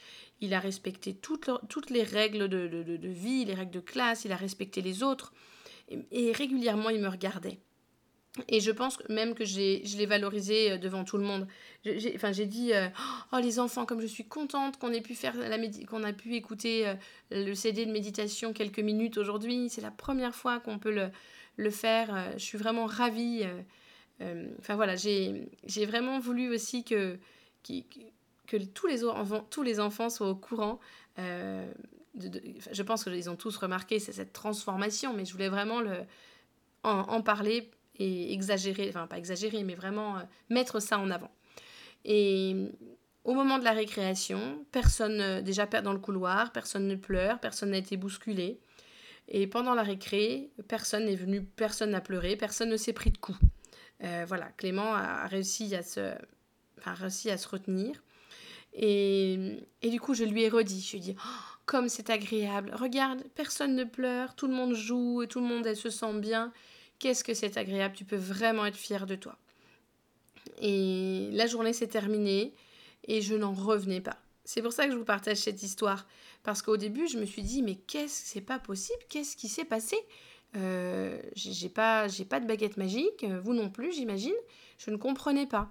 Il 0.41 0.55
a 0.55 0.59
respecté 0.59 1.13
toutes, 1.13 1.51
toutes 1.69 1.91
les 1.91 2.01
règles 2.01 2.49
de, 2.49 2.65
de, 2.67 3.07
vie, 3.07 3.45
les 3.45 3.53
règles 3.53 3.69
de 3.69 3.79
classe, 3.79 4.25
il 4.25 4.31
a 4.31 4.35
respecté 4.35 4.81
les 4.81 5.03
autres 5.03 5.33
et, 5.89 6.31
régulièrement 6.31 6.89
il 6.89 6.99
me 6.99 7.07
regardait. 7.07 7.59
Et 8.47 8.59
je 8.59 8.71
pense 8.71 8.97
même 9.07 9.35
que 9.35 9.45
je 9.45 9.97
l'ai 9.97 10.05
valorisé 10.07 10.71
euh, 10.71 10.77
devant 10.79 11.03
tout 11.03 11.17
le 11.17 11.25
monde. 11.25 11.47
J'ai, 11.83 12.45
dit, 12.47 12.73
euh, 12.73 12.87
oh 13.31 13.37
les 13.37 13.59
enfants, 13.59 13.85
comme 13.85 14.01
je 14.01 14.07
suis 14.07 14.27
contente 14.27 14.79
qu'on 14.79 14.93
ait 14.93 15.01
pu 15.01 15.13
faire 15.13 15.35
qu'on 15.87 16.03
a 16.03 16.13
pu 16.13 16.33
écouter 16.33 16.87
euh, 16.87 16.95
le 17.29 17.53
CD 17.53 17.85
de 17.85 17.91
méditation 17.91 18.51
quelques 18.53 18.79
minutes 18.79 19.19
aujourd'hui. 19.19 19.69
C'est 19.69 19.81
la 19.81 19.91
première 19.91 20.33
fois 20.33 20.59
qu'on 20.59 20.79
peut 20.79 20.91
le, 20.91 21.11
le 21.57 21.69
faire. 21.69 22.31
je 22.33 22.43
suis 22.43 22.57
vraiment 22.57 22.87
ravie. 22.87 23.45
Enfin 24.59 24.75
voilà, 24.75 24.95
j'ai, 24.95 25.49
vraiment 25.85 26.19
voulu 26.19 26.53
aussi 26.53 26.83
que, 26.83 27.17
tous, 28.73 28.87
les 29.63 29.79
enfants, 29.79 30.09
soient 30.09 30.29
au 30.29 30.35
courant 30.35 30.79
je 32.15 32.83
pense 32.83 33.03
qu'ils 33.03 33.29
ont 33.29 33.35
tous 33.35 33.55
remarqué 33.57 33.99
cette 33.99 34.33
transformation, 34.33 35.13
mais 35.13 35.25
je 35.25 35.31
voulais 35.31 35.49
vraiment 35.49 35.81
en, 36.83 37.21
parler 37.21 37.69
et 37.97 38.33
exagérer, 38.33 38.87
enfin 38.89 39.07
pas 39.07 39.17
exagérer, 39.17 39.63
mais 39.63 39.75
vraiment 39.75 40.17
euh, 40.17 40.21
mettre 40.49 40.79
ça 40.79 40.97
en 40.97 41.11
avant. 41.11 41.31
Et 42.05 42.55
au 43.25 43.33
moment 43.33 43.59
de 43.59 43.65
la 43.65 43.73
récréation, 43.73 44.65
personne, 44.71 45.41
déjà 45.41 45.65
dans 45.65 45.91
le 45.91 45.99
couloir, 45.99 46.53
personne 46.53 46.87
ne 46.87 46.95
pleure, 46.95 47.39
personne 47.39 47.71
n'a 47.71 47.77
été 47.77 47.97
bousculé. 47.97 48.61
Et 49.27 49.47
pendant 49.47 49.75
la 49.75 49.83
récré, 49.83 50.49
personne 50.69 51.05
n'est 51.05 51.17
venu, 51.17 51.43
personne 51.43 51.91
n'a 51.91 52.01
pleuré, 52.01 52.37
personne 52.37 52.69
ne 52.69 52.77
s'est 52.77 52.93
pris 52.93 53.11
de 53.11 53.17
coups. 53.17 53.37
Euh, 54.03 54.25
voilà, 54.27 54.45
Clément 54.57 54.93
a 54.93 55.27
réussi 55.27 55.75
à 55.75 55.83
se, 55.83 56.15
réussi 56.85 57.29
à 57.29 57.37
se 57.37 57.47
retenir. 57.47 58.01
Et, 58.73 59.57
et, 59.81 59.89
du 59.89 59.99
coup, 59.99 60.13
je 60.13 60.23
lui 60.23 60.43
ai 60.43 60.49
redit, 60.49 60.81
je 60.81 60.91
lui 60.91 60.97
ai 60.97 61.01
dit, 61.01 61.15
oh, 61.17 61.57
comme 61.65 61.89
c'est 61.89 62.09
agréable. 62.09 62.71
Regarde, 62.73 63.23
personne 63.35 63.75
ne 63.75 63.83
pleure, 63.83 64.35
tout 64.35 64.47
le 64.47 64.53
monde 64.53 64.73
joue 64.73 65.23
et 65.23 65.27
tout 65.27 65.39
le 65.39 65.47
monde 65.47 65.73
se 65.73 65.89
sent 65.89 66.13
bien. 66.19 66.53
Qu'est-ce 66.99 67.23
que 67.23 67.33
c'est 67.33 67.57
agréable, 67.57 67.95
tu 67.95 68.05
peux 68.05 68.15
vraiment 68.15 68.65
être 68.65 68.77
fier 68.77 69.05
de 69.05 69.15
toi. 69.15 69.37
Et 70.61 71.29
la 71.31 71.47
journée 71.47 71.73
s'est 71.73 71.87
terminée 71.87 72.53
et 73.07 73.21
je 73.21 73.35
n'en 73.35 73.53
revenais 73.53 74.01
pas. 74.01 74.17
C'est 74.43 74.61
pour 74.61 74.73
ça 74.73 74.85
que 74.85 74.91
je 74.91 74.97
vous 74.97 75.05
partage 75.05 75.37
cette 75.37 75.63
histoire. 75.63 76.07
Parce 76.43 76.61
qu'au 76.61 76.77
début, 76.77 77.07
je 77.07 77.17
me 77.17 77.25
suis 77.25 77.43
dit, 77.43 77.61
mais 77.61 77.75
qu'est-ce 77.75 78.23
que 78.23 78.27
c'est 78.27 78.41
pas 78.41 78.59
possible? 78.59 78.99
Qu'est-ce 79.09 79.37
qui 79.37 79.47
s'est 79.47 79.65
passé? 79.65 79.97
Euh, 80.55 81.19
J'ai 81.35 81.69
pas, 81.69 82.07
j'ai 82.07 82.25
pas 82.25 82.39
de 82.39 82.47
baguette 82.47 82.77
magique, 82.77 83.25
vous 83.43 83.53
non 83.53 83.69
plus, 83.69 83.93
j'imagine. 83.93 84.35
Je 84.77 84.91
ne 84.91 84.97
comprenais 84.97 85.45
pas. 85.45 85.69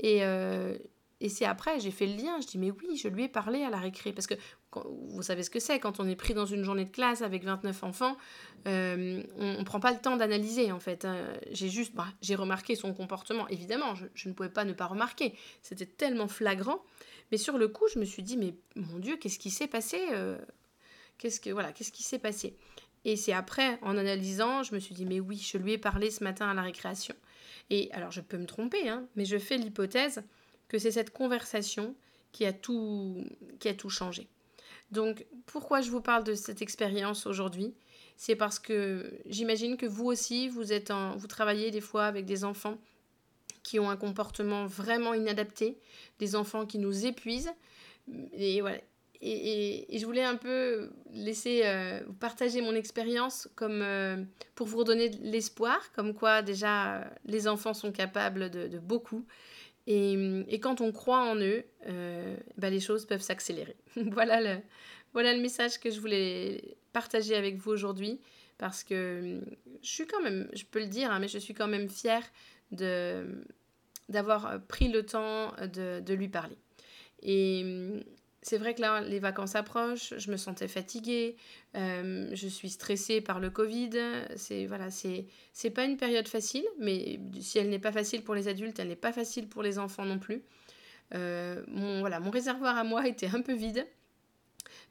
Et, 0.00 0.24
euh, 0.24 0.76
et 1.20 1.28
c'est 1.28 1.44
après, 1.44 1.80
j'ai 1.80 1.90
fait 1.90 2.06
le 2.06 2.16
lien. 2.16 2.40
Je 2.40 2.46
dis, 2.46 2.58
mais 2.58 2.70
oui, 2.70 2.96
je 2.96 3.08
lui 3.08 3.24
ai 3.24 3.28
parlé 3.28 3.62
à 3.62 3.70
la 3.70 3.78
récré. 3.78 4.12
Parce 4.12 4.26
que 4.26 4.34
vous 4.72 5.22
savez 5.22 5.42
ce 5.42 5.50
que 5.50 5.58
c'est, 5.58 5.80
quand 5.80 5.98
on 5.98 6.06
est 6.06 6.14
pris 6.14 6.34
dans 6.34 6.46
une 6.46 6.62
journée 6.62 6.84
de 6.84 6.90
classe 6.90 7.22
avec 7.22 7.44
29 7.44 7.82
enfants, 7.82 8.16
euh, 8.66 9.22
on 9.36 9.58
ne 9.58 9.64
prend 9.64 9.80
pas 9.80 9.92
le 9.92 9.98
temps 9.98 10.16
d'analyser 10.16 10.70
en 10.70 10.78
fait. 10.78 11.04
Hein. 11.04 11.16
J'ai 11.50 11.68
juste, 11.68 11.94
bah, 11.94 12.06
j'ai 12.20 12.34
remarqué 12.34 12.76
son 12.76 12.94
comportement. 12.94 13.48
Évidemment, 13.48 13.94
je, 13.94 14.28
ne 14.28 14.34
pouvais 14.34 14.50
pas 14.50 14.64
ne 14.64 14.72
pas 14.72 14.86
remarquer. 14.86 15.34
C'était 15.62 15.86
tellement 15.86 16.28
flagrant. 16.28 16.82
Mais 17.32 17.38
sur 17.38 17.58
le 17.58 17.68
coup, 17.68 17.84
je 17.92 17.98
me 17.98 18.04
suis 18.04 18.22
dit, 18.22 18.36
mais 18.36 18.54
mon 18.76 18.98
Dieu, 18.98 19.16
qu'est-ce 19.16 19.38
qui 19.38 19.50
s'est 19.50 19.66
passé 19.66 20.00
euh, 20.12 20.38
Qu'est-ce 21.18 21.40
que 21.40 21.50
voilà, 21.50 21.72
qu'est-ce 21.72 21.90
qui 21.90 22.04
s'est 22.04 22.20
passé? 22.20 22.56
Et 23.04 23.16
c'est 23.16 23.32
après, 23.32 23.78
en 23.82 23.96
analysant, 23.96 24.62
je 24.62 24.74
me 24.74 24.80
suis 24.80 24.94
dit, 24.94 25.06
mais 25.06 25.20
oui, 25.20 25.38
je 25.38 25.58
lui 25.58 25.72
ai 25.72 25.78
parlé 25.78 26.10
ce 26.10 26.24
matin 26.24 26.48
à 26.48 26.54
la 26.54 26.62
récréation. 26.62 27.14
Et 27.70 27.90
alors, 27.92 28.10
je 28.10 28.20
peux 28.20 28.38
me 28.38 28.46
tromper, 28.46 28.88
hein, 28.88 29.06
mais 29.16 29.24
je 29.24 29.38
fais 29.38 29.56
l'hypothèse 29.56 30.22
que 30.68 30.78
c'est 30.78 30.90
cette 30.90 31.10
conversation 31.10 31.94
qui 32.32 32.44
a 32.44 32.52
tout, 32.52 33.24
qui 33.58 33.68
a 33.68 33.74
tout 33.74 33.90
changé. 33.90 34.28
Donc 34.90 35.26
pourquoi 35.46 35.80
je 35.80 35.90
vous 35.90 36.00
parle 36.00 36.24
de 36.24 36.34
cette 36.34 36.62
expérience 36.62 37.26
aujourd'hui? 37.26 37.74
C'est 38.16 38.36
parce 38.36 38.58
que 38.58 39.12
j'imagine 39.26 39.76
que 39.76 39.86
vous 39.86 40.06
aussi, 40.06 40.48
vous, 40.48 40.72
êtes 40.72 40.90
en, 40.90 41.16
vous 41.16 41.26
travaillez 41.26 41.70
des 41.70 41.80
fois 41.80 42.06
avec 42.06 42.24
des 42.24 42.44
enfants 42.44 42.78
qui 43.62 43.78
ont 43.78 43.90
un 43.90 43.96
comportement 43.96 44.66
vraiment 44.66 45.14
inadapté, 45.14 45.78
des 46.18 46.34
enfants 46.34 46.64
qui 46.64 46.78
nous 46.78 47.06
épuisent. 47.06 47.52
Et 48.32 48.60
voilà. 48.60 48.78
Et, 49.20 49.94
et, 49.94 49.98
je 49.98 50.06
voulais 50.06 50.22
un 50.22 50.36
peu 50.36 50.90
laisser 51.12 51.62
euh, 51.64 52.00
partager 52.20 52.60
mon 52.60 52.74
expérience 52.74 53.48
comme 53.56 53.82
euh, 53.82 54.22
pour 54.54 54.68
vous 54.68 54.78
redonner 54.78 55.08
de 55.08 55.18
l'espoir, 55.22 55.90
comme 55.92 56.14
quoi 56.14 56.40
déjà 56.42 57.10
les 57.24 57.48
enfants 57.48 57.74
sont 57.74 57.90
capables 57.90 58.48
de, 58.48 58.78
beaucoup 58.78 59.26
et, 59.88 60.44
et, 60.48 60.60
quand 60.60 60.80
on 60.80 60.92
croit 60.92 61.22
en 61.22 61.34
eux, 61.36 61.64
euh, 61.88 62.36
bah, 62.58 62.70
les 62.70 62.78
choses 62.78 63.06
peuvent 63.06 63.22
s'accélérer. 63.22 63.74
voilà, 63.96 64.40
le, 64.40 64.60
voilà 65.14 65.34
le 65.34 65.40
message 65.40 65.80
que 65.80 65.90
je 65.90 65.98
voulais 65.98 66.76
partager 66.92 67.34
avec 67.34 67.56
vous 67.56 67.70
aujourd'hui. 67.70 68.20
Parce 68.58 68.84
que 68.84 69.40
je 69.82 69.88
suis 69.88 70.06
quand 70.06 70.20
même, 70.20 70.48
je 70.52 70.64
peux 70.64 70.80
le 70.80 70.88
dire, 70.88 71.10
hein, 71.10 71.20
mais 71.20 71.28
je 71.28 71.38
suis 71.38 71.54
quand 71.54 71.68
même 71.68 71.88
fière 71.88 72.24
d'avoir 74.08 74.60
pris 74.66 74.88
le 74.88 75.06
temps 75.06 75.52
de, 75.62 76.00
de 76.00 76.14
lui 76.14 76.28
parler. 76.28 76.56
Et 77.22 77.64
c'est 78.48 78.56
vrai 78.56 78.74
que 78.74 78.80
là, 78.80 79.02
les 79.02 79.18
vacances 79.18 79.56
approchent, 79.56 80.14
je 80.16 80.30
me 80.30 80.38
sentais 80.38 80.68
fatiguée, 80.68 81.36
euh, 81.76 82.30
je 82.32 82.48
suis 82.48 82.70
stressée 82.70 83.20
par 83.20 83.40
le 83.40 83.50
Covid. 83.50 83.90
C'est 84.36 84.64
voilà, 84.64 84.88
c'est 84.90 85.70
pas 85.70 85.84
une 85.84 85.98
période 85.98 86.26
facile, 86.26 86.64
mais 86.78 87.20
si 87.40 87.58
elle 87.58 87.68
n'est 87.68 87.78
pas 87.78 87.92
facile 87.92 88.24
pour 88.24 88.34
les 88.34 88.48
adultes, 88.48 88.78
elle 88.78 88.88
n'est 88.88 88.96
pas 88.96 89.12
facile 89.12 89.50
pour 89.50 89.62
les 89.62 89.78
enfants 89.78 90.06
non 90.06 90.18
plus. 90.18 90.42
Euh, 91.14 91.62
mon 91.68 92.00
voilà, 92.00 92.20
mon 92.20 92.30
réservoir 92.30 92.78
à 92.78 92.84
moi 92.84 93.06
était 93.12 93.26
un 93.26 93.42
peu 93.42 93.52
vide, 93.52 93.86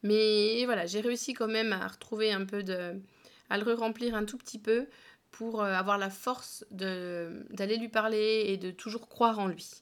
mais 0.04 0.64
voilà, 0.66 0.86
j'ai 0.86 1.02
réussi 1.02 1.34
quand 1.34 1.48
même 1.48 1.74
à 1.74 1.88
retrouver 1.88 2.32
un 2.32 2.46
peu 2.46 2.62
de, 2.62 3.02
à 3.50 3.58
le 3.58 3.74
remplir 3.74 4.14
un 4.14 4.26
tout 4.26 4.38
petit 4.38 4.60
peu 4.60 4.86
pour 5.32 5.64
euh, 5.64 5.74
avoir 5.74 5.98
la 5.98 6.12
force 6.12 6.64
d'aller 6.70 7.78
lui 7.78 7.90
parler 7.90 8.44
et 8.50 8.58
de 8.58 8.70
toujours 8.70 9.10
croire 9.10 9.40
en 9.40 9.48
lui. 9.48 9.82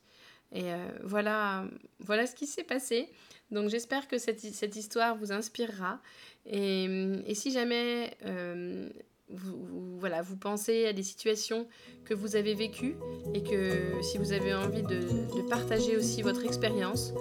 Et 0.53 0.71
voilà, 1.03 1.65
voilà 1.99 2.25
ce 2.27 2.35
qui 2.35 2.47
s'est 2.47 2.63
passé. 2.63 3.09
Donc 3.51 3.69
j'espère 3.69 4.07
que 4.07 4.17
cette, 4.17 4.39
cette, 4.39 4.75
histoire 4.75 5.15
vous 5.15 5.31
inspirera. 5.31 6.01
Et, 6.45 6.85
et 7.25 7.35
si 7.35 7.51
jamais 7.51 8.15
euh, 8.25 8.89
vous, 9.29 9.97
voilà, 9.99 10.21
vous 10.21 10.37
pensez 10.37 10.85
à 10.85 10.93
des 10.93 11.03
situations 11.03 11.67
que 12.05 12.13
vous 12.13 12.35
avez 12.35 12.53
vécues 12.53 12.95
et 13.33 13.43
que 13.43 14.01
si 14.01 14.17
vous 14.17 14.31
avez 14.31 14.53
envie 14.53 14.83
de, 14.83 14.99
de 14.99 15.49
partager 15.49 15.97
aussi 15.97 16.21
votre 16.21 16.45
expérience, 16.45 17.13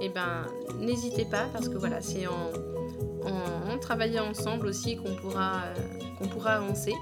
eh 0.00 0.08
ben, 0.08 0.46
n'hésitez 0.78 1.24
pas 1.24 1.48
parce 1.52 1.68
que 1.68 1.76
voilà, 1.76 2.00
c'est 2.00 2.26
en, 2.26 2.52
en, 3.24 3.78
travaillant 3.78 4.28
ensemble 4.28 4.66
aussi 4.66 4.96
qu'on 4.96 5.14
pourra, 5.16 5.64
euh, 5.64 5.74
qu'on 6.18 6.28
pourra 6.28 6.52
avancer. 6.52 6.94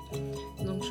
Donc 0.64 0.84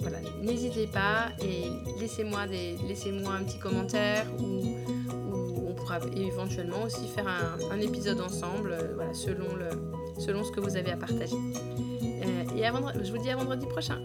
voilà, 0.00 0.18
n'hésitez 0.42 0.86
pas 0.86 1.28
et 1.42 1.64
laissez-moi 2.00 2.46
laissez 2.46 3.10
un 3.10 3.44
petit 3.44 3.58
commentaire 3.58 4.26
ou 4.40 4.76
et 6.14 6.26
éventuellement 6.26 6.82
aussi 6.84 7.06
faire 7.08 7.26
un, 7.28 7.78
épisode 7.80 8.20
ensemble, 8.20 8.72
euh, 8.72 9.12
selon, 9.12 10.44
ce 10.44 10.52
que 10.52 10.60
vous 10.60 10.76
avez 10.76 10.92
à 10.92 10.96
partager. 10.96 11.36
Euh, 11.36 12.56
et 12.56 12.64
je 13.04 13.10
vous 13.12 13.18
dis 13.18 13.30
à 13.30 13.36
vendredi 13.36 13.66
prochain. 13.66 13.98